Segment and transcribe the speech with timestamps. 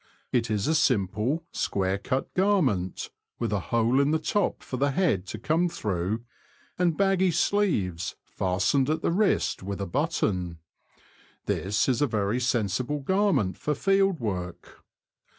[0.31, 4.77] It is a simple, square cut gar ment, with a hole in the top for
[4.77, 6.23] the head to come through,
[6.79, 10.57] and baggy sleeves, fastened at the wrist with a button.
[11.45, 14.81] This is a very sensible garment for field work.